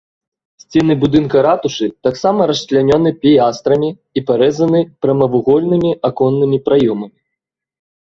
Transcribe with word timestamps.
Сцены 0.61 0.93
будынка 1.03 1.37
ратушы 1.47 1.89
таксама 2.07 2.41
расчлянёны 2.53 3.13
пілястрамі 3.27 3.89
і 3.93 4.19
прарэзаны 4.33 4.85
прамавугольнымі 5.07 5.91
аконнымі 6.13 6.57
праёмамі. 6.69 7.17